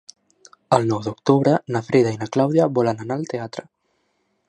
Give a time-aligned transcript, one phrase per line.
[0.77, 3.69] El nou d'octubre na Frida i na Clàudia volen anar al teatre.